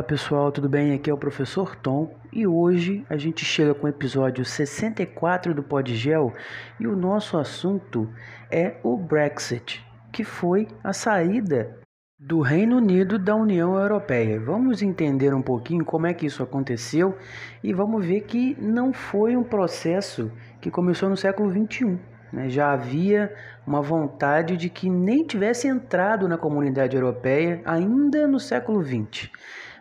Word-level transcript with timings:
Olá 0.00 0.06
pessoal, 0.06 0.50
tudo 0.50 0.66
bem? 0.66 0.94
Aqui 0.94 1.10
é 1.10 1.12
o 1.12 1.18
professor 1.18 1.76
Tom 1.76 2.16
e 2.32 2.46
hoje 2.46 3.04
a 3.10 3.18
gente 3.18 3.44
chega 3.44 3.74
com 3.74 3.86
o 3.86 3.90
episódio 3.90 4.42
64 4.46 5.52
do 5.52 5.62
Podgel 5.62 6.32
e 6.80 6.86
o 6.86 6.96
nosso 6.96 7.36
assunto 7.36 8.08
é 8.50 8.76
o 8.82 8.96
Brexit, 8.96 9.86
que 10.10 10.24
foi 10.24 10.66
a 10.82 10.94
saída 10.94 11.78
do 12.18 12.40
Reino 12.40 12.78
Unido 12.78 13.18
da 13.18 13.36
União 13.36 13.78
Europeia. 13.78 14.40
Vamos 14.40 14.80
entender 14.80 15.34
um 15.34 15.42
pouquinho 15.42 15.84
como 15.84 16.06
é 16.06 16.14
que 16.14 16.24
isso 16.24 16.42
aconteceu 16.42 17.14
e 17.62 17.74
vamos 17.74 18.02
ver 18.06 18.22
que 18.22 18.56
não 18.58 18.94
foi 18.94 19.36
um 19.36 19.44
processo 19.44 20.32
que 20.62 20.70
começou 20.70 21.10
no 21.10 21.16
século 21.16 21.50
21. 21.50 21.98
Né? 22.32 22.48
Já 22.48 22.72
havia 22.72 23.34
uma 23.66 23.82
vontade 23.82 24.56
de 24.56 24.70
que 24.70 24.88
nem 24.88 25.26
tivesse 25.26 25.68
entrado 25.68 26.26
na 26.26 26.38
comunidade 26.38 26.96
europeia 26.96 27.60
ainda 27.66 28.26
no 28.26 28.40
século 28.40 28.82
XX. 28.82 29.28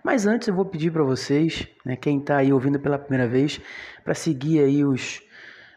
Mas 0.03 0.25
antes 0.25 0.47
eu 0.47 0.55
vou 0.55 0.65
pedir 0.65 0.91
para 0.91 1.03
vocês, 1.03 1.67
né, 1.85 1.95
quem 1.95 2.19
está 2.19 2.37
aí 2.37 2.53
ouvindo 2.53 2.79
pela 2.79 2.97
primeira 2.97 3.27
vez, 3.27 3.59
para 4.03 4.13
seguir 4.13 4.59
aí 4.59 4.83
os, 4.83 5.21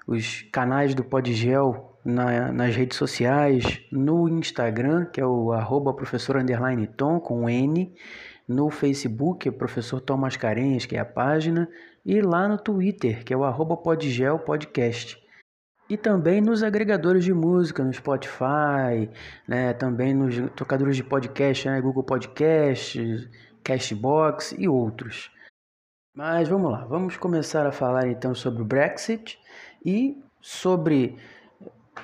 os 0.06 0.42
canais 0.52 0.94
do 0.94 1.04
Podgel 1.04 1.98
na, 2.04 2.52
nas 2.52 2.74
redes 2.74 2.96
sociais, 2.96 3.80
no 3.90 4.28
Instagram, 4.28 5.06
que 5.06 5.20
é 5.20 5.26
o 5.26 5.52
arroba 5.52 5.94
professor 5.94 6.36
underline 6.36 6.86
Tom, 6.86 7.20
com 7.20 7.48
N, 7.48 7.94
no 8.46 8.70
Facebook, 8.70 9.48
é 9.48 9.52
professor 9.52 10.00
Tom 10.00 10.16
Mascarenhas, 10.16 10.84
que 10.84 10.96
é 10.96 11.00
a 11.00 11.04
página, 11.04 11.68
e 12.04 12.20
lá 12.20 12.48
no 12.48 12.58
Twitter, 12.58 13.24
que 13.24 13.32
é 13.32 13.36
o 13.36 13.44
arroba 13.44 13.76
Podgel 13.76 14.38
Podcast. 14.40 15.20
E 15.88 15.96
também 15.96 16.40
nos 16.40 16.62
agregadores 16.62 17.24
de 17.24 17.34
música, 17.34 17.84
no 17.84 17.92
Spotify, 17.92 19.10
né, 19.46 19.72
também 19.74 20.14
nos 20.14 20.34
tocadores 20.56 20.96
de 20.96 21.04
podcast, 21.04 21.68
né, 21.68 21.80
Google 21.80 22.02
Podcast, 22.02 22.98
Cashbox 23.62 24.54
e 24.58 24.68
outros. 24.68 25.30
Mas 26.14 26.48
vamos 26.48 26.70
lá, 26.70 26.84
vamos 26.84 27.16
começar 27.16 27.66
a 27.66 27.72
falar 27.72 28.06
então 28.06 28.34
sobre 28.34 28.62
o 28.62 28.64
Brexit 28.64 29.38
e 29.84 30.22
sobre 30.40 31.16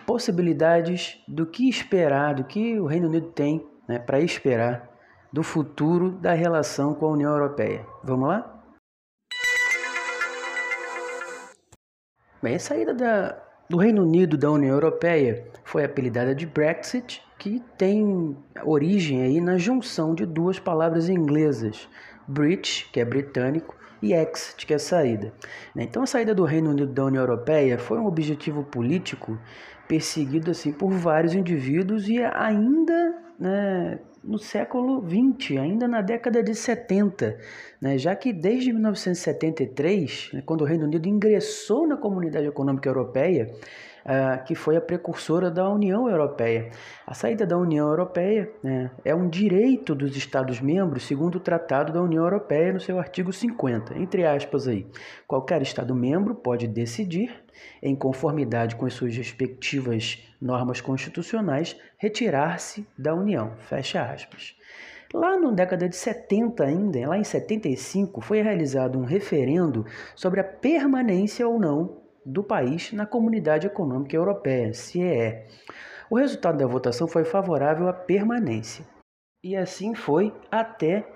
possibilidades 0.07 1.23
do 1.29 1.47
que 1.47 1.69
esperar, 1.69 2.35
do 2.35 2.45
que 2.45 2.79
o 2.81 2.87
Reino 2.87 3.09
Unido 3.09 3.31
tem 3.33 3.67
né, 3.87 3.99
para 3.99 4.21
esperar 4.21 4.89
do 5.33 5.43
futuro 5.43 6.11
da 6.11 6.33
relação 6.33 6.95
com 6.95 7.07
a 7.07 7.11
União 7.11 7.31
Europeia. 7.31 7.87
Vamos 8.03 8.29
lá? 8.29 8.55
Bem, 12.41 12.55
a 12.55 12.59
saída 12.59 12.95
da 12.95 13.49
do 13.69 13.77
Reino 13.77 14.03
Unido 14.03 14.39
da 14.39 14.51
União 14.51 14.73
Europeia 14.73 15.47
foi 15.63 15.85
apelidada 15.85 16.35
de 16.35 16.47
Brexit, 16.47 17.23
que 17.39 17.63
tem 17.77 18.37
origem 18.65 19.23
aí 19.23 19.41
na 19.41 19.57
junção 19.57 20.15
de 20.15 20.27
duas 20.27 20.59
palavras 20.59 21.09
inglesas, 21.09 21.89
British, 22.27 22.89
que 22.93 23.01
é 23.01 23.05
britânico, 23.05 23.77
e 24.03 24.13
exit, 24.13 24.67
que 24.67 24.75
é 24.75 24.79
saída. 24.79 25.33
Então 25.75 26.03
a 26.03 26.07
saída 26.07 26.35
do 26.35 26.45
Reino 26.45 26.71
Unido 26.71 26.93
da 26.93 27.05
União 27.05 27.23
Europeia 27.23 27.79
foi 27.79 27.99
um 27.99 28.07
objetivo 28.07 28.63
político 28.63 29.39
perseguido 29.89 30.51
assim 30.51 30.73
por 30.73 30.91
vários 30.91 31.35
indivíduos 31.35 32.09
e 32.09 32.19
ainda 32.23 33.15
né, 33.39 33.99
no 34.23 34.39
século 34.39 35.03
XX, 35.03 35.59
ainda 35.59 35.89
na 35.89 36.01
década 36.03 36.43
de 36.43 36.55
70, 36.55 37.39
né, 37.81 37.97
já 37.97 38.15
que 38.15 38.33
desde 38.33 38.73
1973, 38.73 40.31
né, 40.35 40.43
quando 40.45 40.63
o 40.63 40.65
Reino 40.65 40.85
Unido 40.85 41.09
ingressou 41.09 41.87
na 41.87 41.97
Comunidade 41.97 42.47
Econômica 42.47 42.89
Europeia, 42.89 43.51
uh, 44.09 44.43
que 44.45 44.55
foi 44.55 44.77
a 44.77 44.81
precursora 44.81 45.51
da 45.51 45.69
União 45.69 46.09
Europeia. 46.09 46.71
A 47.07 47.13
saída 47.13 47.47
da 47.47 47.57
União 47.57 47.87
Europeia 47.87 48.51
né, 48.63 48.91
é 49.05 49.15
um 49.15 49.29
direito 49.29 49.95
dos 49.95 50.17
Estados-membros, 50.17 51.07
segundo 51.07 51.37
o 51.37 51.41
Tratado 51.41 51.93
da 51.93 52.03
União 52.03 52.25
Europeia, 52.25 52.73
no 52.73 52.81
seu 52.81 52.99
artigo 52.99 53.33
50. 53.33 53.99
Entre 53.99 54.25
aspas, 54.25 54.67
aí, 54.67 54.87
qualquer 55.27 55.61
Estado-membro 55.61 56.35
pode 56.35 56.67
decidir, 56.67 57.31
em 57.83 57.95
conformidade 57.95 58.77
com 58.77 58.87
as 58.87 58.95
suas 58.95 59.15
respectivas 59.17 60.25
normas 60.41 60.81
constitucionais, 60.81 61.77
retirar-se 61.99 62.87
da 62.97 63.15
União. 63.15 63.53
Fecha 63.59 64.03
aspas. 64.03 64.57
Lá 65.13 65.39
na 65.39 65.51
década 65.51 65.89
de 65.89 65.97
70 65.97 66.63
ainda, 66.63 67.09
lá 67.09 67.19
em 67.19 67.25
75, 67.25 68.21
foi 68.21 68.43
realizado 68.43 68.99
um 68.99 69.05
referendo 69.05 69.87
sobre 70.15 70.39
a 70.39 70.45
permanência 70.45 71.49
ou 71.49 71.59
não 71.59 72.08
do 72.29 72.43
país 72.43 72.93
na 72.93 73.07
Comunidade 73.07 73.67
Econômica 73.67 74.15
Europeia, 74.15 74.75
CEE. 74.75 75.47
O 76.11 76.17
resultado 76.17 76.59
da 76.59 76.67
votação 76.67 77.09
foi 77.09 77.25
favorável 77.25 77.89
à 77.89 77.93
permanência. 77.93 78.85
E 79.43 79.57
assim 79.57 79.95
foi 79.95 80.35
até 80.51 81.07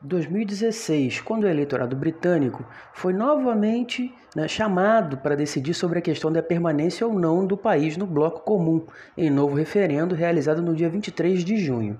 2016, 0.00 1.20
quando 1.20 1.44
o 1.44 1.48
eleitorado 1.48 1.94
britânico 1.96 2.64
foi 2.92 3.12
novamente 3.12 4.14
né, 4.34 4.48
chamado 4.48 5.18
para 5.18 5.34
decidir 5.34 5.74
sobre 5.74 5.98
a 5.98 6.02
questão 6.02 6.32
da 6.32 6.42
permanência 6.42 7.06
ou 7.06 7.12
não 7.12 7.46
do 7.46 7.56
país 7.56 7.96
no 7.96 8.06
bloco 8.06 8.40
comum, 8.40 8.86
em 9.16 9.30
novo 9.30 9.54
referendo 9.54 10.14
realizado 10.14 10.62
no 10.62 10.74
dia 10.74 10.88
23 10.88 11.44
de 11.44 11.56
junho. 11.56 11.98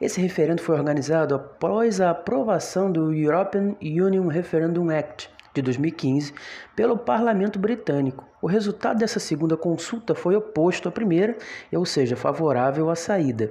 Esse 0.00 0.20
referendo 0.20 0.62
foi 0.62 0.76
organizado 0.76 1.34
após 1.34 2.00
a 2.00 2.10
aprovação 2.10 2.90
do 2.90 3.12
European 3.12 3.74
Union 3.80 4.26
Referendum 4.28 4.90
Act, 4.90 5.30
de 5.54 5.62
2015 5.62 6.32
pelo 6.74 6.96
parlamento 6.96 7.58
britânico. 7.58 8.26
O 8.40 8.46
resultado 8.46 8.98
dessa 8.98 9.20
segunda 9.20 9.56
consulta 9.56 10.14
foi 10.14 10.34
oposto 10.34 10.88
à 10.88 10.92
primeira, 10.92 11.36
ou 11.72 11.84
seja, 11.84 12.16
favorável 12.16 12.90
à 12.90 12.96
saída. 12.96 13.50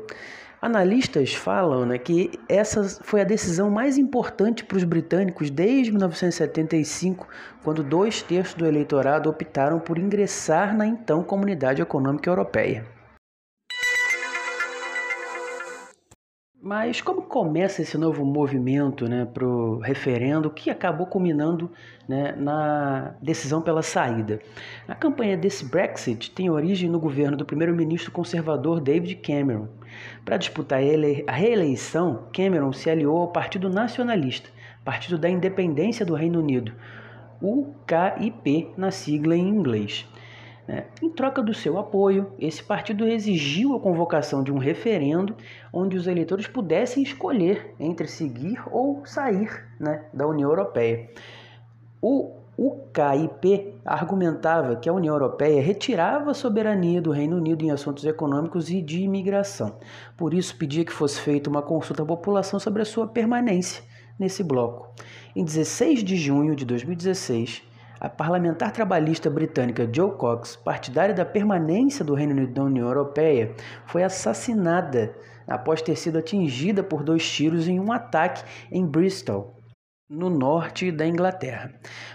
Analistas 0.62 1.34
falam 1.34 1.88
né, 1.88 1.98
que 1.98 2.30
essa 2.48 2.84
foi 3.02 3.22
a 3.22 3.24
decisão 3.24 3.72
mais 3.72 3.98
importante 3.98 4.64
para 4.64 4.78
os 4.78 4.84
britânicos 4.84 5.50
desde 5.50 5.92
1975, 5.92 7.28
quando 7.64 7.84
dois 7.84 8.22
terços 8.22 8.54
do 8.54 8.68
eleitorado 8.68 9.28
optaram 9.28 9.80
por 9.80 9.98
ingressar 9.98 10.78
na 10.78 10.86
então 10.86 11.24
Comunidade 11.24 11.82
Econômica 11.82 12.30
Europeia. 12.30 12.86
Mas 16.64 17.02
como 17.02 17.24
começa 17.24 17.82
esse 17.82 17.98
novo 17.98 18.24
movimento 18.24 19.10
né, 19.10 19.26
para 19.26 19.44
o 19.44 19.80
referendo 19.80 20.48
que 20.48 20.70
acabou 20.70 21.08
culminando 21.08 21.72
né, 22.08 22.36
na 22.38 23.16
decisão 23.20 23.64
pela 23.64 23.82
saída? 23.82 24.40
A 24.88 24.94
campanha 24.94 25.36
desse 25.36 25.66
Brexit 25.66 26.30
tem 26.30 26.52
origem 26.52 26.88
no 26.88 27.00
governo 27.00 27.36
do 27.36 27.48
primeiro-ministro 27.48 28.12
conservador 28.12 28.80
David 28.80 29.16
Cameron. 29.16 29.70
Para 30.24 30.38
disputar 30.38 30.80
a 31.26 31.32
reeleição, 31.32 32.28
Cameron 32.32 32.72
se 32.72 32.92
aliou 32.92 33.18
ao 33.18 33.32
Partido 33.32 33.68
Nacionalista, 33.68 34.52
Partido 34.86 35.18
da 35.18 35.28
Independência 35.28 36.06
do 36.06 36.14
Reino 36.14 36.38
Unido, 36.38 36.74
UKIP 37.42 38.70
na 38.78 38.92
sigla 38.92 39.36
em 39.36 39.50
inglês. 39.50 40.08
Né? 40.72 40.86
Em 41.02 41.10
troca 41.10 41.44
do 41.44 41.54
seu 41.54 41.78
apoio, 41.78 42.32
esse 42.40 42.64
partido 42.64 43.06
exigiu 43.06 43.76
a 43.76 43.80
convocação 43.82 44.42
de 44.42 44.54
um 44.54 44.58
referendo 44.58 45.36
onde 45.74 45.98
os 45.98 46.08
eleitores 46.08 46.48
pudessem 46.48 47.04
escolher 47.04 47.76
entre 47.78 48.08
seguir 48.08 48.58
ou 48.72 49.06
sair 49.06 49.68
né, 49.78 50.06
da 50.14 50.26
União 50.26 50.50
Europeia. 50.50 51.10
O 52.02 52.38
UKIP 52.58 53.76
argumentava 53.84 54.78
que 54.78 54.88
a 54.88 54.94
União 54.94 55.14
Europeia 55.14 55.62
retirava 55.62 56.32
a 56.32 56.34
soberania 56.34 57.02
do 57.02 57.12
Reino 57.12 57.36
Unido 57.36 57.66
em 57.66 57.72
assuntos 57.72 58.06
econômicos 58.06 58.70
e 58.70 58.82
de 58.82 59.02
imigração. 59.02 59.78
Por 60.16 60.34
isso, 60.34 60.56
pedia 60.56 60.86
que 60.86 60.94
fosse 60.94 61.20
feita 61.20 61.50
uma 61.50 61.62
consulta 61.62 62.04
à 62.04 62.06
população 62.06 62.62
sobre 62.62 62.82
a 62.82 62.86
sua 62.86 63.08
permanência 63.08 63.84
nesse 64.18 64.42
bloco. 64.42 64.90
Em 65.36 65.44
16 65.44 66.02
de 66.02 66.16
junho 66.16 66.56
de 66.56 66.64
2016, 66.64 67.62
a 68.02 68.10
parlamentar 68.10 68.72
trabalhista 68.72 69.30
britânica 69.30 69.88
Jo 69.94 70.10
Cox, 70.10 70.56
partidária 70.56 71.14
da 71.14 71.24
permanência 71.24 72.04
do 72.04 72.16
Reino 72.16 72.34
Unido 72.34 72.60
na 72.60 72.66
União 72.66 72.88
Europeia, 72.88 73.54
foi 73.86 74.04
assassinada 74.04 75.16
após 75.48 75.84
ter 75.84 75.96
sido 75.96 76.18
atingida 76.18 76.82
por 76.82 77.04
dois 77.04 77.30
tiros 77.30 77.68
em 77.68 77.80
um 77.80 77.92
ataque 77.92 78.44
em 78.72 78.84
Bristol, 78.84 79.56
no 80.10 80.32
norte 80.32 80.92
da 80.92 81.06
Inglaterra. 81.06 81.72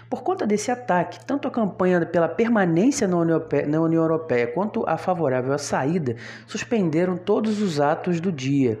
Por 0.09 0.23
conta 0.23 0.45
desse 0.45 0.69
ataque, 0.69 1.25
tanto 1.25 1.47
a 1.47 1.51
campanha 1.51 2.05
pela 2.05 2.27
permanência 2.27 3.07
na 3.07 3.15
União, 3.15 3.41
na 3.65 3.79
União 3.79 4.03
Europeia 4.03 4.47
quanto 4.47 4.83
a 4.85 4.97
favorável 4.97 5.53
à 5.53 5.57
saída 5.57 6.17
suspenderam 6.45 7.17
todos 7.17 7.61
os 7.61 7.79
atos 7.79 8.19
do 8.19 8.29
dia. 8.29 8.77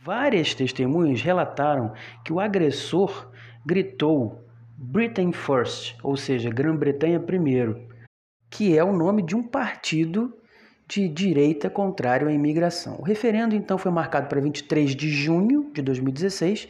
Várias 0.00 0.54
testemunhas 0.54 1.20
relataram 1.22 1.92
que 2.24 2.32
o 2.32 2.38
agressor 2.38 3.32
gritou 3.66 4.45
Britain 4.78 5.32
First, 5.32 5.96
ou 6.02 6.16
seja, 6.16 6.50
Grã-Bretanha 6.50 7.18
primeiro, 7.18 7.88
que 8.50 8.76
é 8.76 8.84
o 8.84 8.92
nome 8.92 9.22
de 9.22 9.34
um 9.34 9.42
partido 9.42 10.36
de 10.86 11.08
direita 11.08 11.70
contrário 11.70 12.28
à 12.28 12.32
imigração. 12.32 12.96
O 12.98 13.02
referendo 13.02 13.54
então 13.54 13.78
foi 13.78 13.90
marcado 13.90 14.28
para 14.28 14.38
23 14.40 14.94
de 14.94 15.08
junho 15.08 15.70
de 15.72 15.80
2016. 15.82 16.68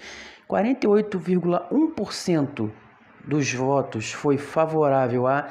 48,1% 0.48 2.70
dos 3.26 3.52
votos 3.52 4.12
foi 4.12 4.38
favorável 4.38 5.26
à 5.26 5.48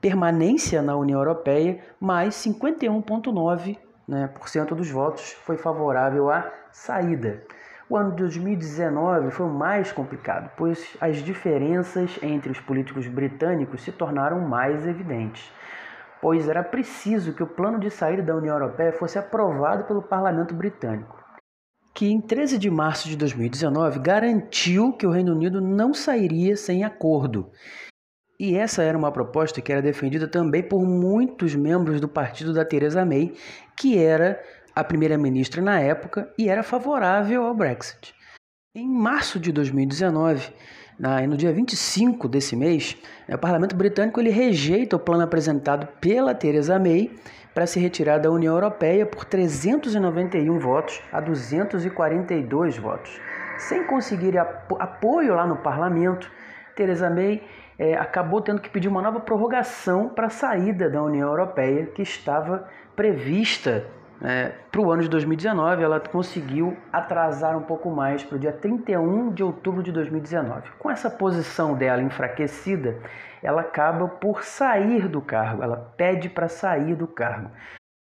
permanência 0.00 0.80
na 0.80 0.96
União 0.96 1.20
Europeia, 1.20 1.78
mas 2.00 2.34
51,9% 2.36 3.76
né, 4.08 4.30
dos 4.74 4.90
votos 4.90 5.32
foi 5.44 5.58
favorável 5.58 6.30
à 6.30 6.50
saída. 6.72 7.44
O 7.90 7.96
ano 7.96 8.10
de 8.10 8.16
2019 8.18 9.30
foi 9.30 9.46
o 9.46 9.50
mais 9.50 9.90
complicado, 9.90 10.50
pois 10.58 10.94
as 11.00 11.16
diferenças 11.22 12.18
entre 12.22 12.52
os 12.52 12.60
políticos 12.60 13.06
britânicos 13.08 13.82
se 13.82 13.90
tornaram 13.90 14.46
mais 14.46 14.86
evidentes, 14.86 15.50
pois 16.20 16.46
era 16.50 16.62
preciso 16.62 17.32
que 17.32 17.42
o 17.42 17.46
plano 17.46 17.80
de 17.80 17.90
saída 17.90 18.22
da 18.22 18.36
União 18.36 18.54
Europeia 18.54 18.92
fosse 18.92 19.18
aprovado 19.18 19.84
pelo 19.84 20.02
parlamento 20.02 20.54
britânico, 20.54 21.16
que 21.94 22.12
em 22.12 22.20
13 22.20 22.58
de 22.58 22.70
março 22.70 23.08
de 23.08 23.16
2019 23.16 24.00
garantiu 24.00 24.92
que 24.92 25.06
o 25.06 25.10
Reino 25.10 25.32
Unido 25.32 25.58
não 25.58 25.94
sairia 25.94 26.58
sem 26.58 26.84
acordo. 26.84 27.50
E 28.38 28.54
essa 28.54 28.82
era 28.82 28.96
uma 28.96 29.10
proposta 29.10 29.60
que 29.62 29.72
era 29.72 29.82
defendida 29.82 30.28
também 30.28 30.62
por 30.62 30.86
muitos 30.86 31.56
membros 31.56 32.00
do 32.00 32.08
partido 32.08 32.52
da 32.52 32.64
Theresa 32.64 33.04
May, 33.04 33.32
que 33.76 33.98
era 33.98 34.40
a 34.78 34.84
primeira-ministra 34.84 35.60
na 35.60 35.80
época 35.80 36.32
e 36.38 36.48
era 36.48 36.62
favorável 36.62 37.44
ao 37.44 37.52
Brexit. 37.52 38.14
Em 38.72 38.88
março 38.88 39.40
de 39.40 39.50
2019, 39.50 40.52
no 41.28 41.36
dia 41.36 41.52
25 41.52 42.28
desse 42.28 42.54
mês, 42.54 42.96
né, 43.26 43.34
o 43.34 43.38
parlamento 43.38 43.74
britânico 43.74 44.20
ele 44.20 44.30
rejeita 44.30 44.94
o 44.94 45.00
plano 45.00 45.24
apresentado 45.24 45.88
pela 46.00 46.32
Theresa 46.32 46.78
May 46.78 47.10
para 47.52 47.66
se 47.66 47.80
retirar 47.80 48.18
da 48.18 48.30
União 48.30 48.54
Europeia 48.54 49.04
por 49.04 49.24
391 49.24 50.60
votos 50.60 51.02
a 51.12 51.20
242 51.20 52.78
votos. 52.78 53.20
Sem 53.58 53.84
conseguir 53.84 54.38
apoio 54.38 55.34
lá 55.34 55.44
no 55.44 55.56
parlamento, 55.56 56.30
Theresa 56.76 57.10
May 57.10 57.42
é, 57.76 57.94
acabou 57.94 58.40
tendo 58.40 58.60
que 58.60 58.70
pedir 58.70 58.86
uma 58.86 59.02
nova 59.02 59.18
prorrogação 59.18 60.08
para 60.08 60.28
a 60.28 60.30
saída 60.30 60.88
da 60.88 61.02
União 61.02 61.28
Europeia, 61.28 61.86
que 61.86 62.02
estava 62.02 62.68
prevista 62.94 63.97
é, 64.22 64.52
para 64.70 64.80
o 64.80 64.90
ano 64.90 65.02
de 65.02 65.08
2019, 65.08 65.82
ela 65.82 66.00
conseguiu 66.00 66.76
atrasar 66.92 67.56
um 67.56 67.62
pouco 67.62 67.90
mais 67.90 68.24
para 68.24 68.36
o 68.36 68.38
dia 68.38 68.52
31 68.52 69.32
de 69.32 69.42
outubro 69.42 69.82
de 69.82 69.92
2019. 69.92 70.70
Com 70.78 70.90
essa 70.90 71.08
posição 71.08 71.74
dela 71.74 72.02
enfraquecida, 72.02 72.96
ela 73.42 73.60
acaba 73.60 74.08
por 74.08 74.42
sair 74.42 75.06
do 75.08 75.20
cargo, 75.20 75.62
ela 75.62 75.76
pede 75.96 76.28
para 76.28 76.48
sair 76.48 76.96
do 76.96 77.06
cargo. 77.06 77.50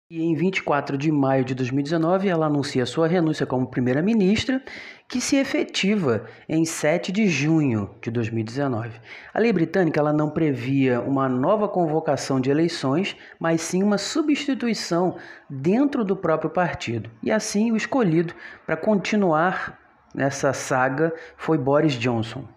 E 0.10 0.24
em 0.24 0.34
24 0.36 0.98
de 0.98 1.12
maio 1.12 1.44
de 1.44 1.54
2019, 1.54 2.30
ela 2.30 2.46
anuncia 2.46 2.86
sua 2.86 3.10
renúncia 3.10 3.46
como 3.46 3.68
primeira-ministra, 3.68 4.64
que 5.06 5.20
se 5.20 5.36
efetiva 5.36 6.26
em 6.48 6.64
7 6.64 7.12
de 7.12 7.28
junho 7.28 7.90
de 8.02 8.10
2019. 8.10 9.02
A 9.34 9.40
lei 9.42 9.52
britânica 9.52 10.00
ela 10.00 10.14
não 10.14 10.30
previa 10.30 11.02
uma 11.02 11.28
nova 11.28 11.68
convocação 11.68 12.40
de 12.40 12.50
eleições, 12.50 13.18
mas 13.38 13.60
sim 13.60 13.84
uma 13.84 13.98
substituição 13.98 15.18
dentro 15.50 16.06
do 16.06 16.16
próprio 16.16 16.50
partido. 16.50 17.12
E 17.22 17.30
assim, 17.30 17.74
o 17.74 17.76
escolhido 17.76 18.34
para 18.66 18.78
continuar 18.78 19.78
nessa 20.16 20.54
saga 20.54 21.14
foi 21.36 21.58
Boris 21.58 21.96
Johnson. 21.96 22.48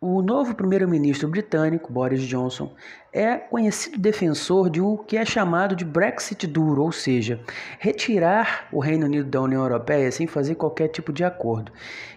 O 0.00 0.22
novo 0.22 0.54
primeiro-ministro 0.54 1.28
britânico, 1.28 1.92
Boris 1.92 2.22
Johnson, 2.22 2.72
é 3.12 3.34
conhecido 3.36 3.98
defensor 3.98 4.70
de 4.70 4.80
o 4.80 4.96
que 4.96 5.16
é 5.16 5.24
chamado 5.24 5.74
de 5.74 5.84
Brexit 5.84 6.46
duro, 6.46 6.84
ou 6.84 6.92
seja, 6.92 7.40
retirar 7.80 8.68
o 8.70 8.78
Reino 8.78 9.06
Unido 9.06 9.28
da 9.28 9.40
União 9.40 9.60
Europeia 9.60 10.12
sem 10.12 10.28
fazer 10.28 10.54
qualquer 10.54 10.86
tipo 10.86 11.12
de 11.12 11.24
acordo. 11.24 11.72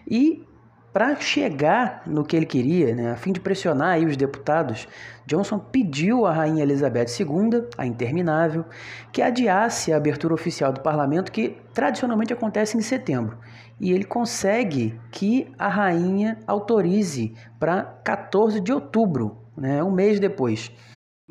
E 0.07 0.45
para 0.94 1.16
chegar 1.16 2.04
no 2.06 2.24
que 2.24 2.36
ele 2.36 2.45
queria, 2.45 2.94
né, 2.94 3.12
a 3.13 3.16
fim 3.16 3.31
de 3.31 3.39
pressionar 3.39 3.98
os 3.98 4.16
deputados, 4.16 4.88
Johnson 5.25 5.57
pediu 5.57 6.27
à 6.27 6.34
Rainha 6.34 6.62
Elizabeth 6.62 7.07
II, 7.19 7.68
a 7.75 7.86
interminável, 7.88 8.63
que 9.12 9.24
adiasse 9.24 9.92
a 9.92 9.98
abertura 9.98 10.36
oficial 10.36 10.72
do 10.72 10.81
parlamento, 10.81 11.31
que 11.31 11.57
tradicionalmente 11.74 12.31
acontece 12.31 12.77
em 12.77 12.81
setembro. 12.81 13.39
E 13.81 13.92
ele 13.92 14.04
consegue 14.04 14.94
que 15.12 15.51
a 15.57 15.68
rainha 15.68 16.38
autorize 16.45 17.33
para 17.60 17.81
14 17.81 18.62
de 18.62 18.72
outubro, 18.72 19.38
né, 19.57 19.83
um 19.83 19.92
mês 19.92 20.19
depois. 20.19 20.72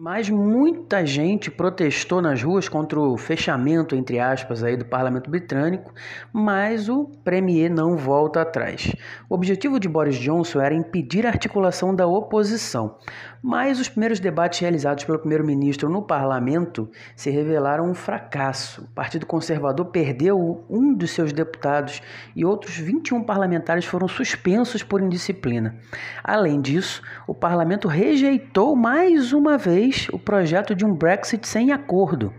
Mas 0.02 0.30
muita 0.30 1.04
gente 1.04 1.50
protestou 1.50 2.22
nas 2.22 2.42
ruas 2.42 2.70
contra 2.70 2.98
o 2.98 3.18
fechamento, 3.18 3.94
entre 3.94 4.18
aspas, 4.18 4.64
aí 4.64 4.74
do 4.74 4.86
parlamento 4.86 5.28
britânico, 5.28 5.92
mas 6.32 6.88
o 6.88 7.04
premier 7.22 7.70
não 7.70 7.98
volta 7.98 8.40
atrás. 8.40 8.96
O 9.28 9.34
objetivo 9.34 9.78
de 9.78 9.90
Boris 9.90 10.16
Johnson 10.16 10.58
era 10.58 10.74
impedir 10.74 11.26
a 11.26 11.28
articulação 11.28 11.94
da 11.94 12.06
oposição, 12.06 12.96
mas 13.42 13.78
os 13.78 13.90
primeiros 13.90 14.18
debates 14.18 14.58
realizados 14.60 15.04
pelo 15.04 15.18
primeiro-ministro 15.18 15.90
no 15.90 16.00
parlamento 16.00 16.90
se 17.14 17.28
revelaram 17.28 17.84
um 17.90 17.94
fracasso. 17.94 18.84
O 18.84 18.94
Partido 18.94 19.26
Conservador 19.26 19.84
perdeu 19.84 20.64
um 20.70 20.94
dos 20.94 21.10
seus 21.10 21.30
deputados 21.30 22.00
e 22.34 22.42
outros 22.42 22.74
21 22.78 23.22
parlamentares 23.22 23.84
foram 23.84 24.08
suspensos 24.08 24.82
por 24.82 25.02
indisciplina. 25.02 25.76
Além 26.24 26.58
disso, 26.58 27.02
o 27.26 27.34
parlamento 27.34 27.86
rejeitou 27.86 28.74
mais 28.74 29.34
uma 29.34 29.58
vez 29.58 29.89
o 30.12 30.18
projeto 30.18 30.74
de 30.74 30.84
um 30.84 30.94
Brexit 30.94 31.46
sem 31.46 31.72
acordo. 31.72 32.32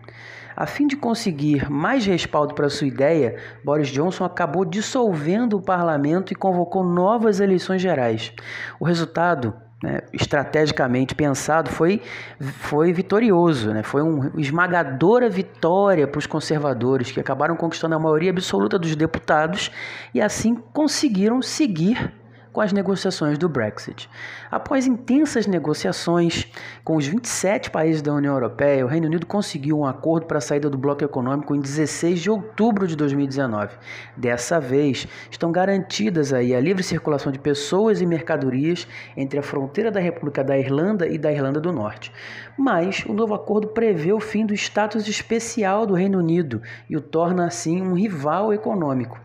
A 0.56 0.66
fim 0.66 0.86
de 0.86 0.96
conseguir 0.96 1.70
mais 1.70 2.06
respaldo 2.06 2.54
para 2.54 2.70
sua 2.70 2.88
ideia, 2.88 3.38
Boris 3.64 3.88
Johnson 3.88 4.26
acabou 4.26 4.66
dissolvendo 4.66 5.58
o 5.58 5.62
parlamento 5.62 6.32
e 6.32 6.36
convocou 6.36 6.84
novas 6.84 7.40
eleições 7.40 7.82
gerais. 7.82 8.34
O 8.80 8.86
resultado 8.86 9.54
né, 9.82 10.02
estrategicamente 10.14 11.16
pensado, 11.16 11.72
foi, 11.72 12.02
foi 12.40 12.94
vitorioso. 12.94 13.74
Né? 13.74 13.82
Foi 13.82 14.02
uma 14.02 14.32
esmagadora 14.38 15.30
vitória 15.30 16.08
para 16.08 16.20
os 16.20 16.28
conservadores, 16.28 17.12
que 17.12 17.20
acabaram 17.20 17.56
conquistando 17.56 17.96
a 17.96 18.00
maioria 18.00 18.30
absoluta 18.30 18.78
dos 18.78 18.96
deputados 18.96 19.72
e 20.14 20.22
assim 20.22 20.56
conseguiram 20.72 21.42
seguir 21.42 22.14
com 22.52 22.60
as 22.60 22.74
negociações 22.74 23.38
do 23.38 23.48
Brexit. 23.48 24.10
Após 24.50 24.86
intensas 24.86 25.48
negociações 25.48 26.48
com 26.84 26.96
os 26.98 27.08
27 27.08 27.72
países 27.72 28.02
da 28.02 28.14
União 28.14 28.34
Europeia, 28.34 28.86
o 28.86 28.90
Reino 28.90 29.08
Unido 29.08 29.26
conseguiu 29.26 29.80
um 29.80 29.86
acordo 29.86 30.26
para 30.26 30.40
a 30.40 30.42
saída 30.42 30.70
do 30.70 30.78
bloco 30.78 31.04
econômico 31.04 31.56
em 31.56 31.62
16 31.62 32.20
de 32.20 32.30
outubro 32.30 32.88
de 32.88 32.96
2019. 32.96 33.78
Dessa 34.18 34.60
vez, 34.60 35.08
estão 35.30 35.52
garantidas 35.52 36.34
aí 36.34 36.54
a 36.54 36.60
livre 36.60 36.84
circulação 36.84 37.32
de 37.32 37.40
pessoas 37.40 38.02
e 38.02 38.06
mercadorias 38.06 38.88
entre 39.16 39.40
a 39.40 39.44
fronteira 39.44 39.90
da 39.90 40.00
República 40.00 40.44
da 40.44 40.58
Irlanda 40.58 41.08
e 41.08 41.18
da 41.18 41.32
Irlanda 41.32 41.60
do 41.60 41.72
Norte. 41.72 42.12
Mas 42.58 43.06
o 43.06 43.14
novo 43.14 43.34
acordo 43.34 43.70
prevê 43.70 44.12
o 44.12 44.20
fim 44.20 44.46
do 44.46 44.54
status 44.54 45.08
especial 45.08 45.86
do 45.86 45.94
Reino 45.94 46.20
Unido 46.20 46.62
e 46.90 46.98
o 46.98 47.02
torna 47.02 47.46
assim 47.46 47.82
um 47.82 47.94
rival 47.94 48.54
econômico. 48.54 49.20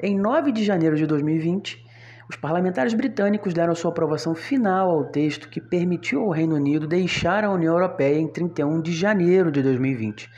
Em 0.00 0.18
9 0.18 0.50
de 0.50 0.64
janeiro 0.64 0.96
de 0.96 1.06
2020, 1.06 1.81
os 2.32 2.36
parlamentares 2.36 2.94
britânicos 2.94 3.52
deram 3.52 3.74
sua 3.74 3.90
aprovação 3.90 4.34
final 4.34 4.88
ao 4.88 5.04
texto 5.04 5.50
que 5.50 5.60
permitiu 5.60 6.22
ao 6.22 6.30
Reino 6.30 6.54
Unido 6.54 6.86
deixar 6.86 7.44
a 7.44 7.50
União 7.50 7.74
Europeia 7.74 8.18
em 8.18 8.26
31 8.26 8.80
de 8.80 8.90
janeiro 8.90 9.52
de 9.52 9.62
2020, 9.62 10.30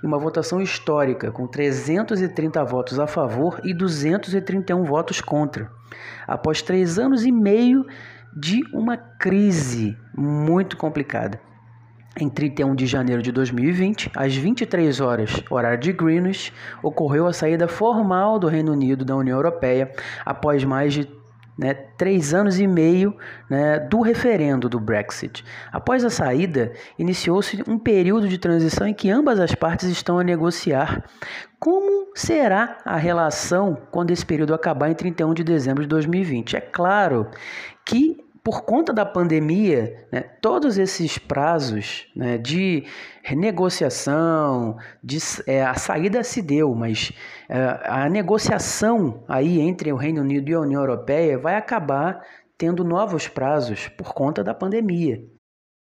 em 0.00 0.06
uma 0.06 0.16
votação 0.16 0.60
histórica 0.60 1.32
com 1.32 1.48
330 1.48 2.64
votos 2.64 3.00
a 3.00 3.06
favor 3.08 3.60
e 3.64 3.74
231 3.74 4.84
votos 4.84 5.20
contra. 5.20 5.68
Após 6.24 6.62
três 6.62 7.00
anos 7.00 7.24
e 7.24 7.32
meio 7.32 7.84
de 8.32 8.60
uma 8.72 8.96
crise 8.96 9.98
muito 10.16 10.76
complicada. 10.76 11.40
Em 12.16 12.28
31 12.28 12.76
de 12.76 12.86
janeiro 12.86 13.22
de 13.22 13.32
2020, 13.32 14.12
às 14.16 14.36
23 14.36 15.00
horas, 15.00 15.42
horário 15.50 15.80
de 15.80 15.92
Greenwich, 15.92 16.52
ocorreu 16.80 17.26
a 17.26 17.32
saída 17.32 17.66
formal 17.66 18.38
do 18.38 18.46
Reino 18.46 18.70
Unido 18.70 19.04
da 19.04 19.16
União 19.16 19.36
Europeia 19.36 19.90
após 20.24 20.64
mais 20.64 20.94
de 20.94 21.19
né, 21.60 21.74
três 21.74 22.32
anos 22.32 22.58
e 22.58 22.66
meio 22.66 23.14
né, 23.50 23.78
do 23.78 24.00
referendo 24.00 24.66
do 24.66 24.80
Brexit. 24.80 25.44
Após 25.70 26.02
a 26.02 26.08
saída, 26.08 26.72
iniciou-se 26.98 27.62
um 27.68 27.78
período 27.78 28.26
de 28.26 28.38
transição 28.38 28.86
em 28.86 28.94
que 28.94 29.10
ambas 29.10 29.38
as 29.38 29.54
partes 29.54 29.88
estão 29.88 30.18
a 30.18 30.24
negociar 30.24 31.04
como 31.58 32.10
será 32.14 32.78
a 32.82 32.96
relação 32.96 33.76
quando 33.90 34.10
esse 34.10 34.24
período 34.24 34.54
acabar 34.54 34.90
em 34.90 34.94
31 34.94 35.34
de 35.34 35.44
dezembro 35.44 35.82
de 35.82 35.88
2020. 35.88 36.56
É 36.56 36.60
claro 36.62 37.28
que 37.84 38.19
por 38.42 38.62
conta 38.62 38.92
da 38.92 39.04
pandemia, 39.04 40.06
né, 40.10 40.22
todos 40.40 40.78
esses 40.78 41.18
prazos 41.18 42.06
né, 42.16 42.38
de 42.38 42.84
renegociação, 43.22 44.76
de, 45.02 45.18
é, 45.46 45.62
a 45.62 45.74
saída 45.74 46.24
se 46.24 46.40
deu, 46.40 46.74
mas 46.74 47.12
é, 47.48 47.80
a 47.84 48.08
negociação 48.08 49.22
aí 49.28 49.60
entre 49.60 49.92
o 49.92 49.96
Reino 49.96 50.22
Unido 50.22 50.48
e 50.48 50.54
a 50.54 50.60
União 50.60 50.80
Europeia 50.80 51.38
vai 51.38 51.54
acabar 51.54 52.24
tendo 52.56 52.84
novos 52.84 53.28
prazos 53.28 53.88
por 53.88 54.14
conta 54.14 54.42
da 54.42 54.54
pandemia. 54.54 55.18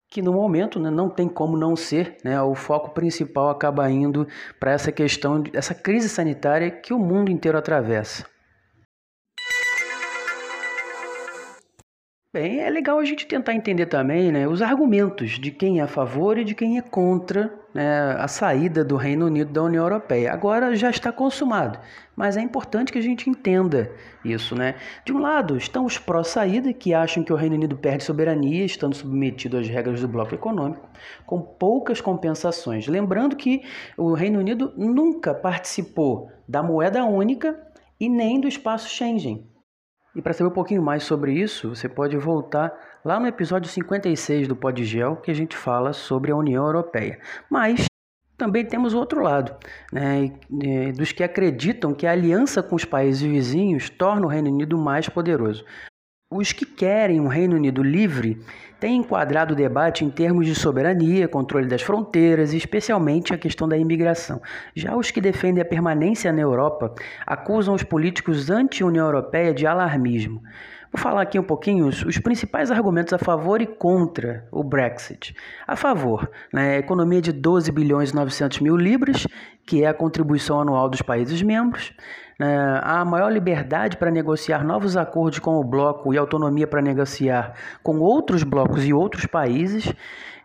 Que 0.09 0.21
no 0.21 0.31
momento 0.31 0.79
né, 0.79 0.89
não 0.89 1.09
tem 1.09 1.27
como 1.27 1.57
não 1.57 1.75
ser, 1.75 2.17
né, 2.23 2.41
o 2.41 2.55
foco 2.55 2.91
principal 2.91 3.49
acaba 3.49 3.89
indo 3.89 4.25
para 4.59 4.71
essa 4.71 4.91
questão, 4.91 5.43
essa 5.51 5.73
crise 5.73 6.07
sanitária 6.07 6.71
que 6.71 6.93
o 6.93 6.99
mundo 6.99 7.31
inteiro 7.31 7.57
atravessa. 7.57 8.25
Bem, 12.35 12.59
é 12.59 12.69
legal 12.69 12.99
a 12.99 13.05
gente 13.05 13.25
tentar 13.25 13.53
entender 13.53 13.85
também 13.85 14.29
né, 14.29 14.45
os 14.45 14.61
argumentos 14.61 15.39
de 15.39 15.51
quem 15.51 15.79
é 15.79 15.83
a 15.83 15.87
favor 15.87 16.37
e 16.37 16.43
de 16.43 16.53
quem 16.53 16.77
é 16.77 16.81
contra 16.81 17.49
né, 17.73 18.11
a 18.19 18.27
saída 18.27 18.83
do 18.83 18.97
Reino 18.97 19.27
Unido 19.27 19.53
da 19.53 19.63
União 19.63 19.85
Europeia. 19.85 20.33
Agora 20.33 20.75
já 20.75 20.89
está 20.89 21.13
consumado, 21.13 21.79
mas 22.13 22.35
é 22.35 22.41
importante 22.41 22.91
que 22.91 22.97
a 22.97 23.01
gente 23.01 23.29
entenda 23.29 23.89
isso. 24.21 24.53
Né? 24.53 24.75
De 25.05 25.13
um 25.13 25.19
lado, 25.19 25.55
estão 25.55 25.85
os 25.85 25.97
pró-saída, 25.97 26.73
que 26.73 26.93
acham 26.93 27.23
que 27.23 27.31
o 27.31 27.37
Reino 27.37 27.55
Unido 27.55 27.77
perde 27.77 28.03
soberania, 28.03 28.65
estando 28.65 28.97
submetido 28.97 29.55
às 29.55 29.69
regras 29.69 30.01
do 30.01 30.07
bloco 30.09 30.35
econômico, 30.35 30.89
com 31.25 31.39
poucas 31.39 32.01
compensações. 32.01 32.85
Lembrando 32.85 33.37
que 33.37 33.63
o 33.95 34.13
Reino 34.13 34.39
Unido 34.39 34.73
nunca 34.75 35.33
participou 35.33 36.29
da 36.45 36.61
moeda 36.61 37.05
única 37.05 37.57
e 37.97 38.09
nem 38.09 38.41
do 38.41 38.47
espaço 38.49 38.89
Schengen. 38.89 39.54
E 40.15 40.21
para 40.21 40.31
saber 40.31 40.49
um 40.49 40.53
pouquinho 40.53 40.81
mais 40.81 41.03
sobre 41.03 41.33
isso, 41.33 41.75
você 41.75 41.89
pode 41.89 42.15
voltar 42.15 42.73
lá 43.03 43.19
no 43.19 43.27
episódio 43.27 43.69
56 43.69 44.47
do 44.47 44.55
Podgel, 44.55 45.17
que 45.17 45.29
a 45.29 45.33
gente 45.33 45.57
fala 45.57 45.91
sobre 45.91 46.31
a 46.31 46.35
União 46.35 46.65
Europeia. 46.65 47.19
Mas 47.49 47.85
também 48.37 48.65
temos 48.65 48.93
o 48.93 48.97
outro 48.97 49.21
lado, 49.21 49.55
né, 49.91 50.31
dos 50.95 51.11
que 51.11 51.23
acreditam 51.23 51.93
que 51.93 52.07
a 52.07 52.11
aliança 52.11 52.63
com 52.63 52.75
os 52.75 52.85
países 52.85 53.21
vizinhos 53.21 53.89
torna 53.89 54.25
o 54.25 54.29
Reino 54.29 54.49
Unido 54.49 54.77
mais 54.77 55.09
poderoso. 55.09 55.65
Os 56.37 56.51
que 56.51 56.65
querem 56.65 57.21
um 57.21 57.27
Reino 57.27 57.55
Unido 57.55 57.81
livre 57.81 58.37
têm 58.77 58.97
enquadrado 58.97 59.53
o 59.53 59.55
debate 59.55 60.03
em 60.03 60.09
termos 60.09 60.45
de 60.45 60.53
soberania, 60.53 61.29
controle 61.29 61.65
das 61.65 61.81
fronteiras 61.81 62.51
e 62.51 62.57
especialmente 62.57 63.33
a 63.33 63.37
questão 63.37 63.69
da 63.69 63.77
imigração. 63.77 64.41
Já 64.75 64.97
os 64.97 65.09
que 65.09 65.21
defendem 65.21 65.61
a 65.61 65.65
permanência 65.65 66.33
na 66.33 66.41
Europa 66.41 66.93
acusam 67.25 67.73
os 67.73 67.83
políticos 67.83 68.49
anti-União 68.49 69.05
Europeia 69.05 69.53
de 69.53 69.65
alarmismo. 69.65 70.41
Vou 70.91 71.01
falar 71.01 71.21
aqui 71.21 71.39
um 71.39 71.43
pouquinho 71.43 71.87
os, 71.87 72.03
os, 72.03 72.17
principais 72.19 72.69
argumentos 72.69 73.13
a 73.13 73.17
favor 73.17 73.61
e 73.61 73.65
contra 73.65 74.45
o 74.51 74.63
Brexit. 74.63 75.35
A 75.65 75.75
favor, 75.75 76.29
né, 76.53 76.77
economia 76.77 77.21
de 77.21 77.31
12 77.31 77.71
bilhões 77.71 78.11
e 78.11 78.15
900 78.15 78.59
mil 78.59 78.77
libras, 78.77 79.27
que 79.65 79.83
é 79.83 79.87
a 79.87 79.93
contribuição 79.93 80.61
anual 80.61 80.87
dos 80.89 81.01
países 81.01 81.41
membros, 81.41 81.93
né, 82.39 82.79
a 82.83 83.03
maior 83.05 83.31
liberdade 83.31 83.97
para 83.97 84.11
negociar 84.11 84.63
novos 84.63 84.97
acordos 84.97 85.39
com 85.39 85.55
o 85.55 85.63
bloco 85.63 86.13
e 86.13 86.17
autonomia 86.17 86.67
para 86.67 86.81
negociar 86.81 87.53
com 87.81 87.99
outros 87.99 88.43
blocos 88.43 88.85
e 88.85 88.93
outros 88.93 89.25
países, 89.25 89.91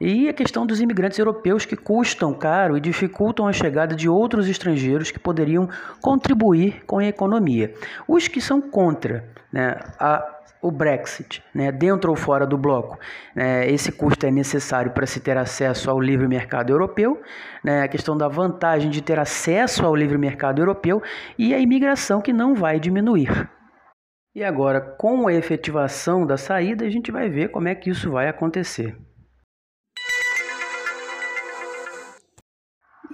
e 0.01 0.29
a 0.29 0.33
questão 0.33 0.65
dos 0.65 0.81
imigrantes 0.81 1.19
europeus 1.19 1.67
que 1.67 1.77
custam 1.77 2.33
caro 2.33 2.77
e 2.77 2.81
dificultam 2.81 3.47
a 3.47 3.53
chegada 3.53 3.95
de 3.95 4.09
outros 4.09 4.49
estrangeiros 4.49 5.11
que 5.11 5.19
poderiam 5.19 5.69
contribuir 6.01 6.85
com 6.87 6.99
a 6.99 7.05
economia. 7.05 7.75
Os 8.09 8.27
que 8.27 8.41
são 8.41 8.63
contra 8.63 9.29
né, 9.53 9.77
a 9.99 10.40
o 10.63 10.71
Brexit, 10.71 11.43
né, 11.55 11.73
dentro 11.73 12.11
ou 12.11 12.17
fora 12.17 12.47
do 12.47 12.59
bloco. 12.59 12.99
Né, 13.35 13.71
esse 13.71 13.91
custo 13.91 14.27
é 14.27 14.31
necessário 14.31 14.93
para 14.93 15.07
se 15.07 15.21
ter 15.21 15.37
acesso 15.37 15.91
ao 15.91 16.01
livre 16.01 16.29
mercado 16.29 16.71
europeu, 16.71 17.21
né, 17.65 17.83
a 17.83 17.89
questão 17.89 18.17
da 18.17 18.29
vantagem 18.29 18.91
de 18.91 19.03
ter 19.03 19.19
acesso 19.19 19.85
ao 19.85 19.95
livre 19.95 20.19
mercado 20.19 20.61
europeu 20.61 21.03
e 21.39 21.55
a 21.55 21.59
imigração 21.59 22.21
que 22.21 22.33
não 22.33 22.55
vai 22.55 22.79
diminuir. 22.79 23.49
E 24.35 24.45
agora, 24.45 24.81
com 24.81 25.27
a 25.27 25.33
efetivação 25.33 26.25
da 26.25 26.37
saída, 26.37 26.85
a 26.85 26.91
gente 26.91 27.11
vai 27.11 27.29
ver 27.29 27.49
como 27.49 27.67
é 27.67 27.75
que 27.75 27.91
isso 27.91 28.11
vai 28.11 28.29
acontecer. 28.29 28.97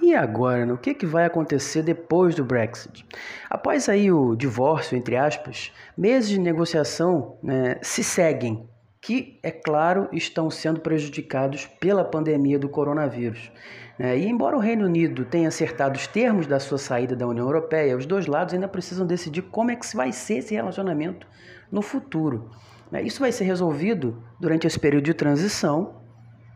E 0.07 0.15
agora, 0.15 0.65
né? 0.65 0.71
o 0.71 0.77
que, 0.77 0.93
que 0.93 1.05
vai 1.05 1.25
acontecer 1.25 1.83
depois 1.83 2.33
do 2.33 2.45
Brexit? 2.45 3.05
Após 3.49 3.89
aí 3.89 4.09
o 4.09 4.37
divórcio, 4.37 4.97
entre 4.97 5.17
aspas, 5.17 5.73
meses 5.97 6.29
de 6.29 6.39
negociação 6.39 7.37
né, 7.43 7.77
se 7.81 8.05
seguem, 8.05 8.65
que, 9.01 9.37
é 9.43 9.51
claro, 9.51 10.07
estão 10.13 10.49
sendo 10.49 10.79
prejudicados 10.79 11.65
pela 11.65 12.05
pandemia 12.05 12.57
do 12.57 12.69
coronavírus. 12.69 13.51
Né? 13.99 14.19
E 14.19 14.29
embora 14.29 14.55
o 14.55 14.61
Reino 14.61 14.85
Unido 14.85 15.25
tenha 15.25 15.49
acertado 15.49 15.97
os 15.97 16.07
termos 16.07 16.47
da 16.47 16.57
sua 16.57 16.77
saída 16.77 17.13
da 17.13 17.27
União 17.27 17.45
Europeia, 17.45 17.97
os 17.97 18.05
dois 18.05 18.27
lados 18.27 18.53
ainda 18.53 18.69
precisam 18.69 19.05
decidir 19.05 19.41
como 19.41 19.71
é 19.71 19.75
que 19.75 19.93
vai 19.93 20.13
ser 20.13 20.35
esse 20.35 20.55
relacionamento 20.55 21.27
no 21.69 21.81
futuro. 21.81 22.49
Né? 22.89 23.01
Isso 23.01 23.19
vai 23.19 23.33
ser 23.33 23.43
resolvido 23.43 24.23
durante 24.39 24.65
esse 24.65 24.79
período 24.79 25.03
de 25.03 25.13
transição, 25.13 26.06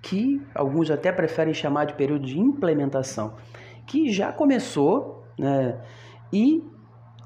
que 0.02 0.42
alguns 0.56 0.90
até 0.90 1.12
preferem 1.12 1.54
chamar 1.54 1.86
de 1.86 1.94
período 1.94 2.26
de 2.26 2.40
implementação, 2.40 3.36
que 3.86 4.12
já 4.12 4.32
começou 4.32 5.24
né, 5.38 5.78
e, 6.32 6.64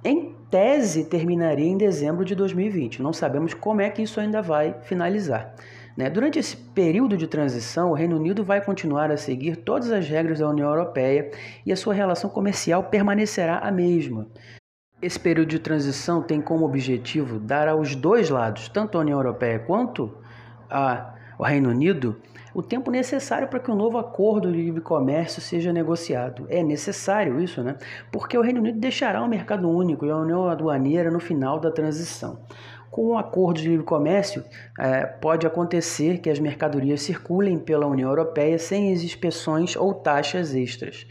em 0.03 0.35
tese, 0.49 1.05
terminaria 1.05 1.65
em 1.65 1.77
dezembro 1.77 2.25
de 2.25 2.35
2020. 2.35 3.01
Não 3.01 3.13
sabemos 3.13 3.53
como 3.53 3.81
é 3.81 3.89
que 3.89 4.01
isso 4.01 4.19
ainda 4.19 4.41
vai 4.41 4.75
finalizar. 4.81 5.55
Né? 5.95 6.09
Durante 6.09 6.37
esse 6.37 6.57
período 6.57 7.15
de 7.15 7.27
transição, 7.27 7.91
o 7.91 7.93
Reino 7.93 8.17
Unido 8.17 8.43
vai 8.43 8.61
continuar 8.61 9.11
a 9.11 9.17
seguir 9.17 9.55
todas 9.57 9.91
as 9.91 10.07
regras 10.07 10.39
da 10.39 10.49
União 10.49 10.69
Europeia 10.69 11.31
e 11.65 11.71
a 11.71 11.77
sua 11.77 11.93
relação 11.93 12.29
comercial 12.29 12.83
permanecerá 12.83 13.59
a 13.59 13.71
mesma. 13.71 14.27
Esse 15.01 15.19
período 15.19 15.49
de 15.49 15.59
transição 15.59 16.21
tem 16.21 16.41
como 16.41 16.65
objetivo 16.65 17.39
dar 17.39 17.67
aos 17.67 17.95
dois 17.95 18.29
lados, 18.29 18.67
tanto 18.69 18.97
a 18.97 19.01
União 19.01 19.19
Europeia 19.19 19.59
quanto 19.59 20.17
a, 20.69 21.13
o 21.37 21.43
Reino 21.43 21.69
Unido, 21.69 22.17
o 22.55 22.63
tempo 22.63 22.89
necessário 22.89 23.49
para 23.49 23.59
que 23.59 23.69
um 23.69 23.75
novo 23.75 23.97
acordo 23.97 24.49
de 24.49 24.57
livre 24.57 24.79
comércio 24.79 25.41
seja 25.41 25.73
negociado. 25.73 26.45
É 26.47 26.63
necessário 26.63 27.41
isso, 27.41 27.61
né? 27.61 27.75
Porque 28.09 28.37
o 28.37 28.41
Reino 28.41 28.61
Unido 28.61 28.79
deixará 28.79 29.21
o 29.21 29.27
mercado 29.27 29.69
único 29.69 30.05
e 30.05 30.09
a 30.09 30.15
União 30.15 30.47
Aduaneira 30.47 31.11
no 31.11 31.19
final 31.19 31.59
da 31.59 31.69
transição. 31.69 32.39
Com 32.89 33.07
o 33.07 33.17
acordo 33.17 33.59
de 33.59 33.67
livre 33.67 33.83
comércio, 33.83 34.41
é, 34.79 35.05
pode 35.05 35.45
acontecer 35.45 36.19
que 36.19 36.29
as 36.29 36.39
mercadorias 36.39 37.01
circulem 37.01 37.59
pela 37.59 37.87
União 37.87 38.09
Europeia 38.09 38.57
sem 38.57 38.89
inspeções 38.93 39.75
ou 39.75 39.93
taxas 39.93 40.55
extras. 40.55 41.05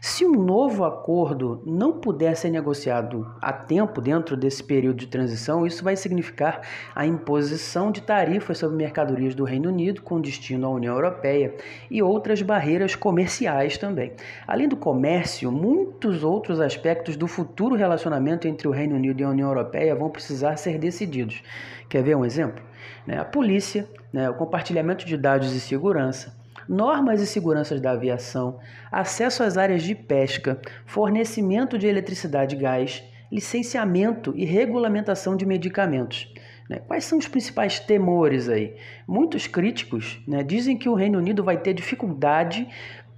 Se 0.00 0.26
um 0.26 0.32
novo 0.32 0.84
acordo 0.84 1.62
não 1.64 1.92
puder 1.92 2.36
ser 2.36 2.50
negociado 2.50 3.26
a 3.40 3.52
tempo 3.52 4.00
dentro 4.00 4.36
desse 4.36 4.62
período 4.62 4.98
de 4.98 5.06
transição, 5.06 5.66
isso 5.66 5.82
vai 5.82 5.96
significar 5.96 6.60
a 6.94 7.06
imposição 7.06 7.90
de 7.90 8.02
tarifas 8.02 8.58
sobre 8.58 8.76
mercadorias 8.76 9.34
do 9.34 9.44
Reino 9.44 9.70
Unido 9.70 10.02
com 10.02 10.20
destino 10.20 10.66
à 10.66 10.70
União 10.70 10.94
Europeia 10.94 11.54
e 11.90 12.02
outras 12.02 12.42
barreiras 12.42 12.94
comerciais 12.94 13.78
também. 13.78 14.12
Além 14.46 14.68
do 14.68 14.76
comércio, 14.76 15.50
muitos 15.50 16.22
outros 16.22 16.60
aspectos 16.60 17.16
do 17.16 17.26
futuro 17.26 17.74
relacionamento 17.74 18.46
entre 18.46 18.68
o 18.68 18.72
Reino 18.72 18.96
Unido 18.96 19.20
e 19.20 19.24
a 19.24 19.30
União 19.30 19.48
Europeia 19.48 19.94
vão 19.94 20.10
precisar 20.10 20.56
ser 20.56 20.78
decididos. 20.78 21.42
Quer 21.88 22.02
ver 22.02 22.16
um 22.16 22.24
exemplo? 22.24 22.62
Né, 23.06 23.18
a 23.18 23.24
polícia, 23.24 23.88
né, 24.12 24.28
o 24.28 24.34
compartilhamento 24.34 25.06
de 25.06 25.16
dados 25.16 25.54
e 25.54 25.60
segurança, 25.60 26.35
normas 26.68 27.20
e 27.20 27.26
seguranças 27.26 27.80
da 27.80 27.92
aviação, 27.92 28.58
acesso 28.90 29.42
às 29.42 29.56
áreas 29.56 29.82
de 29.82 29.94
pesca, 29.94 30.60
fornecimento 30.84 31.78
de 31.78 31.86
eletricidade 31.86 32.56
e 32.56 32.58
gás, 32.58 33.02
licenciamento 33.30 34.32
e 34.36 34.44
regulamentação 34.44 35.36
de 35.36 35.44
medicamentos. 35.44 36.32
Né? 36.68 36.80
Quais 36.86 37.04
são 37.04 37.18
os 37.18 37.28
principais 37.28 37.78
temores 37.78 38.48
aí? 38.48 38.74
Muitos 39.06 39.46
críticos 39.46 40.20
né, 40.26 40.42
dizem 40.42 40.76
que 40.76 40.88
o 40.88 40.94
Reino 40.94 41.18
Unido 41.18 41.42
vai 41.42 41.58
ter 41.58 41.74
dificuldade 41.74 42.68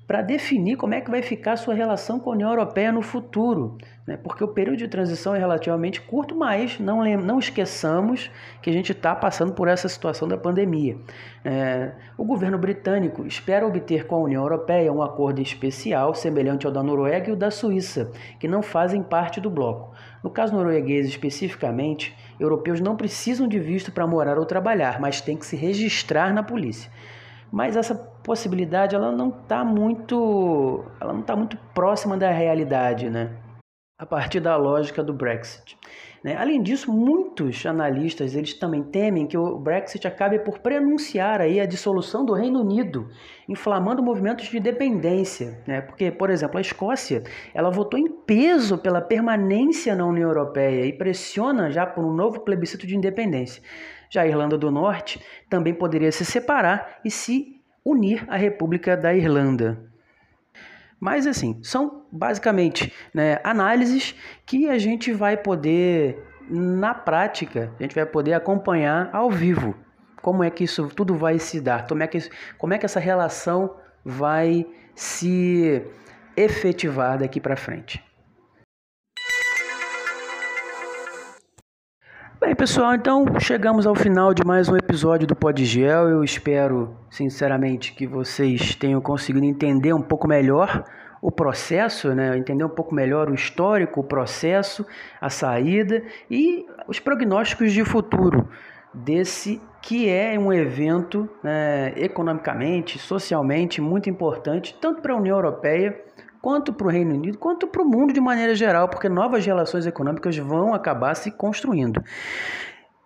para 0.06 0.22
definir 0.22 0.76
como 0.76 0.94
é 0.94 1.02
que 1.02 1.10
vai 1.10 1.20
ficar 1.20 1.56
sua 1.56 1.74
relação 1.74 2.18
com 2.18 2.30
a 2.30 2.32
União 2.32 2.48
Europeia 2.48 2.90
no 2.90 3.02
futuro, 3.02 3.76
né? 4.08 4.16
porque 4.16 4.42
o 4.42 4.48
período 4.48 4.78
de 4.78 4.88
transição 4.88 5.34
é 5.34 5.38
relativamente 5.38 6.00
curto, 6.00 6.34
mas 6.34 6.80
não, 6.80 7.04
não 7.18 7.38
esqueçamos 7.38 8.30
que 8.62 8.70
a 8.70 8.72
gente 8.72 8.92
está 8.92 9.14
passando 9.14 9.52
por 9.52 9.68
essa 9.68 9.86
situação 9.86 10.26
da 10.26 10.38
pandemia. 10.38 10.96
É, 11.44 11.92
o 12.16 12.24
governo 12.24 12.56
britânico 12.56 13.26
espera 13.26 13.66
obter 13.66 14.06
com 14.06 14.14
a 14.14 14.20
União 14.20 14.42
Europeia 14.42 14.90
um 14.90 15.02
acordo 15.02 15.42
especial 15.42 16.14
semelhante 16.14 16.66
ao 16.66 16.72
da 16.72 16.82
Noruega 16.82 17.28
e 17.28 17.32
o 17.34 17.36
da 17.36 17.50
Suíça, 17.50 18.10
que 18.40 18.48
não 18.48 18.62
fazem 18.62 19.02
parte 19.02 19.42
do 19.42 19.50
bloco. 19.50 19.94
No 20.24 20.30
caso 20.30 20.56
norueguês 20.56 21.06
especificamente, 21.06 22.16
europeus 22.40 22.80
não 22.80 22.96
precisam 22.96 23.46
de 23.46 23.58
visto 23.60 23.92
para 23.92 24.06
morar 24.06 24.38
ou 24.38 24.46
trabalhar, 24.46 24.98
mas 24.98 25.20
têm 25.20 25.36
que 25.36 25.44
se 25.44 25.54
registrar 25.54 26.32
na 26.32 26.42
polícia 26.42 26.90
mas 27.50 27.76
essa 27.76 27.94
possibilidade 27.94 28.94
ela 28.94 29.10
não 29.10 29.30
está 29.30 29.64
muito, 29.64 30.84
ela 31.00 31.14
não 31.14 31.20
está 31.22 31.34
muito 31.34 31.56
próxima 31.72 32.14
da 32.14 32.30
realidade, 32.30 33.08
né? 33.08 33.30
A 33.98 34.06
partir 34.06 34.38
da 34.38 34.56
lógica 34.56 35.02
do 35.02 35.12
Brexit. 35.12 35.76
Né? 36.22 36.36
Além 36.36 36.62
disso, 36.62 36.92
muitos 36.92 37.66
analistas 37.66 38.36
eles 38.36 38.54
também 38.54 38.80
temem 38.80 39.26
que 39.26 39.36
o 39.36 39.58
Brexit 39.58 40.06
acabe 40.06 40.38
por 40.38 40.60
prenunciar 40.60 41.40
aí 41.40 41.60
a 41.60 41.66
dissolução 41.66 42.24
do 42.24 42.32
Reino 42.32 42.60
Unido, 42.60 43.08
inflamando 43.48 44.00
movimentos 44.00 44.46
de 44.46 44.60
dependência, 44.60 45.62
né? 45.66 45.80
Porque, 45.80 46.12
por 46.12 46.30
exemplo, 46.30 46.58
a 46.58 46.60
Escócia 46.60 47.24
ela 47.52 47.70
votou 47.70 47.98
em 47.98 48.08
peso 48.08 48.78
pela 48.78 49.00
permanência 49.00 49.96
na 49.96 50.06
União 50.06 50.28
Europeia 50.28 50.86
e 50.86 50.92
pressiona 50.92 51.68
já 51.68 51.84
por 51.84 52.04
um 52.04 52.12
novo 52.12 52.40
plebiscito 52.40 52.86
de 52.86 52.96
independência. 52.96 53.60
Já 54.08 54.22
a 54.22 54.28
Irlanda 54.28 54.56
do 54.56 54.70
Norte 54.70 55.20
também 55.50 55.74
poderia 55.74 56.12
se 56.12 56.24
separar 56.24 57.00
e 57.04 57.10
se 57.10 57.60
unir 57.84 58.24
à 58.28 58.36
República 58.36 58.96
da 58.96 59.12
Irlanda. 59.12 59.87
Mas 61.00 61.26
assim, 61.26 61.60
são 61.62 62.06
basicamente 62.10 62.92
né, 63.14 63.38
análises 63.44 64.14
que 64.44 64.68
a 64.68 64.78
gente 64.78 65.12
vai 65.12 65.36
poder, 65.36 66.22
na 66.50 66.94
prática, 66.94 67.72
a 67.78 67.82
gente 67.82 67.94
vai 67.94 68.06
poder 68.06 68.34
acompanhar 68.34 69.10
ao 69.12 69.30
vivo. 69.30 69.74
como 70.20 70.42
é 70.42 70.50
que 70.50 70.64
isso 70.64 70.88
tudo 70.88 71.14
vai 71.14 71.38
se 71.38 71.60
dar, 71.60 71.86
como 71.86 72.02
é 72.02 72.06
que, 72.06 72.18
como 72.58 72.74
é 72.74 72.78
que 72.78 72.84
essa 72.84 73.00
relação 73.00 73.76
vai 74.04 74.66
se 74.94 75.82
efetivar 76.36 77.18
daqui 77.18 77.40
para 77.40 77.56
frente. 77.56 78.02
Bem, 82.40 82.54
pessoal, 82.54 82.94
então 82.94 83.26
chegamos 83.40 83.84
ao 83.84 83.96
final 83.96 84.32
de 84.32 84.44
mais 84.44 84.68
um 84.68 84.76
episódio 84.76 85.26
do 85.26 85.34
Podgel. 85.34 86.08
Eu 86.08 86.22
espero, 86.22 86.96
sinceramente, 87.10 87.92
que 87.92 88.06
vocês 88.06 88.76
tenham 88.76 89.00
conseguido 89.00 89.44
entender 89.44 89.92
um 89.92 90.00
pouco 90.00 90.28
melhor 90.28 90.84
o 91.20 91.32
processo, 91.32 92.14
né? 92.14 92.38
entender 92.38 92.62
um 92.62 92.68
pouco 92.68 92.94
melhor 92.94 93.28
o 93.28 93.34
histórico, 93.34 94.00
o 94.00 94.04
processo, 94.04 94.86
a 95.20 95.28
saída 95.28 96.00
e 96.30 96.64
os 96.86 97.00
prognósticos 97.00 97.72
de 97.72 97.84
futuro 97.84 98.48
desse 98.94 99.60
que 99.82 100.08
é 100.08 100.38
um 100.38 100.52
evento 100.52 101.28
né, 101.42 101.92
economicamente, 101.96 103.00
socialmente 103.00 103.80
muito 103.80 104.08
importante, 104.08 104.78
tanto 104.80 105.02
para 105.02 105.12
a 105.12 105.16
União 105.16 105.36
Europeia 105.36 106.00
quanto 106.40 106.72
para 106.72 106.86
o 106.86 106.90
Reino 106.90 107.14
Unido, 107.14 107.38
quanto 107.38 107.66
para 107.66 107.82
o 107.82 107.86
mundo 107.86 108.12
de 108.12 108.20
maneira 108.20 108.54
geral, 108.54 108.88
porque 108.88 109.08
novas 109.08 109.44
relações 109.44 109.86
econômicas 109.86 110.36
vão 110.36 110.74
acabar 110.74 111.14
se 111.14 111.30
construindo. 111.30 112.02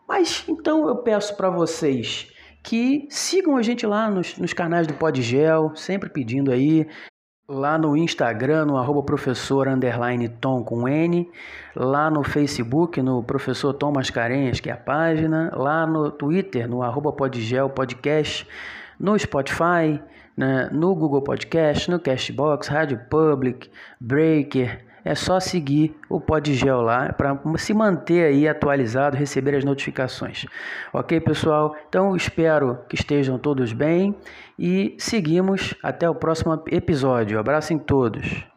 Mas 0.09 0.45
então 0.49 0.89
eu 0.89 0.97
peço 0.97 1.37
para 1.37 1.51
vocês 1.51 2.33
que 2.63 3.07
sigam 3.11 3.57
a 3.57 3.63
gente 3.63 3.87
lá 3.87 4.11
nos, 4.11 4.37
nos 4.39 4.53
canais 4.53 4.87
do 4.87 4.95
Podgel, 4.95 5.75
sempre 5.75 6.09
pedindo 6.09 6.53
aí, 6.53 6.87
lá 7.49 7.77
no 7.77 7.97
Instagram, 7.97 8.67
no 8.67 8.77
arroba 8.77 9.03
professor 9.03 9.69
underline 9.69 10.29
Tom 10.29 10.63
com 10.63 10.89
N, 10.89 11.29
lá 11.75 12.11
no 12.11 12.23
Facebook, 12.23 13.03
no 13.03 13.23
professor 13.23 13.75
Tom 13.75 13.93
Mascarenhas, 13.93 14.61
que 14.61 14.71
é 14.71 14.73
a 14.73 14.77
página, 14.77 15.53
lá 15.55 15.87
no 15.87 16.11
Twitter, 16.11 16.69
no 16.69 16.83
arroba 16.83 17.13
Podgel 17.13 17.69
Podcast, 17.71 18.47
no 18.99 19.19
Spotify, 19.19 20.01
né, 20.37 20.69
no 20.73 20.95
Google 20.95 21.23
Podcast, 21.23 21.91
no 21.91 22.01
Castbox, 22.01 22.69
Rádio 22.69 23.01
Public, 23.11 23.71
Breaker. 24.01 24.85
É 25.05 25.17
só 25.17 25.41
seguir 25.41 25.97
o 26.09 26.21
Podgel 26.21 26.81
lá 26.81 27.13
para 27.13 27.37
se 27.59 27.75
manter 27.75 28.25
aí 28.25 28.47
atualizado, 28.47 29.17
receber 29.17 29.57
as 29.57 29.65
notificações. 29.65 30.47
Ok, 30.93 31.21
pessoal? 31.21 31.75
Então 31.89 32.15
espero 32.15 32.79
que 32.89 32.95
estejam 32.95 33.37
todos 33.37 33.73
bem 33.73 34.15
e 34.57 34.95
seguimos 34.99 35.75
até 35.83 36.09
o 36.09 36.15
próximo 36.15 36.63
episódio. 36.69 37.41
Abraço 37.41 37.73
em 37.73 37.79
todos. 37.79 38.52